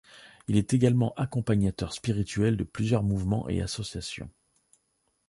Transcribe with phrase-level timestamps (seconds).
[0.47, 4.31] Il est également accompagnateur spirituel de plusieurs mouvements et associations.